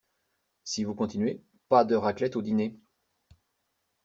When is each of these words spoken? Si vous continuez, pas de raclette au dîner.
Si 0.63 0.83
vous 0.83 0.95
continuez, 0.95 1.43
pas 1.69 1.85
de 1.85 1.93
raclette 1.93 2.35
au 2.35 2.41
dîner. 2.41 2.75